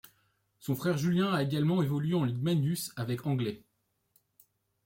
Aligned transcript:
Son 0.59 0.75
frère 0.75 0.97
Julien 0.97 1.31
a 1.31 1.43
également 1.43 1.83
évolué 1.83 2.15
en 2.15 2.23
Ligue 2.23 2.41
Magnus 2.41 2.91
avec 2.95 3.27
Anglet. 3.27 3.61